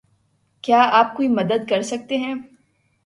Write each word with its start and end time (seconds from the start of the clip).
کیا 0.63 0.81
آپ 0.91 1.15
کوئی 1.15 1.27
مدد 1.27 1.69
کر 1.69 1.81
سکتے 1.81 2.17
ہیں؟ 2.17 2.33